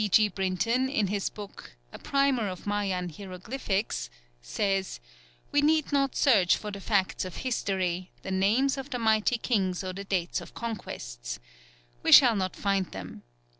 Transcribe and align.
D. 0.01 0.09
G. 0.09 0.29
Brinton, 0.29 0.89
in 0.89 1.09
his 1.09 1.29
book 1.29 1.75
A 1.93 1.99
Primer 1.99 2.49
of 2.49 2.65
Mayan 2.65 3.09
Hieroglyphics 3.09 4.09
(Chicago, 4.41 4.71
1898), 4.71 4.81
says: 4.81 4.99
"We 5.51 5.61
need 5.61 5.91
not 5.91 6.15
search 6.15 6.57
for 6.57 6.71
the 6.71 6.81
facts 6.81 7.23
of 7.23 7.35
history, 7.45 8.09
the 8.23 8.31
names 8.31 8.79
of 8.79 8.89
the 8.89 8.97
mighty 8.97 9.37
kings 9.37 9.83
or 9.83 9.93
the 9.93 10.03
dates 10.03 10.41
of 10.41 10.55
conquests. 10.55 11.37
We 12.01 12.11
shall 12.11 12.35
not 12.35 12.55
find 12.55 12.91
them. 12.91 13.21